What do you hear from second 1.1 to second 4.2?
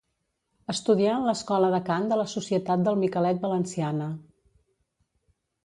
en l'Escola de Cant de la Societat del Miquelet valenciana.